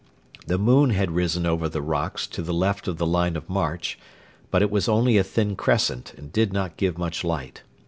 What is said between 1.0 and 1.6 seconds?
risen